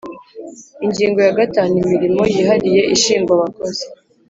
Ingingo 0.85 1.19
ya 1.25 1.33
gatanu 1.39 1.73
Imirimo 1.83 2.21
yihariye 2.33 2.81
ishingwa 2.95 3.31
abakozi 3.37 3.85